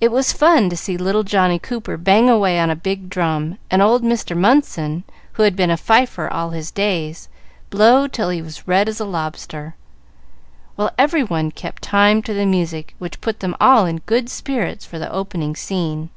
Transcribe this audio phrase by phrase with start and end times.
[0.00, 3.80] It was fun to see little Johnny Cooper bang away on a big drum, and
[3.80, 4.36] old Mr.
[4.36, 7.28] Munson, who had been a fifer all his days,
[7.70, 9.76] blow till he was as red as a lobster,
[10.74, 14.84] while every one kept time to the music which put them all in good spirits
[14.84, 16.10] for the opening scene.